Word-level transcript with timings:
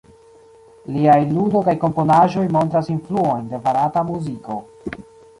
Liaj 0.93 1.17
ludo 1.33 1.59
kaj 1.67 1.75
komponaĵoj 1.83 2.45
montras 2.55 2.89
influojn 2.93 3.43
de 3.51 3.59
barata 3.67 4.03
muziko. 4.09 4.57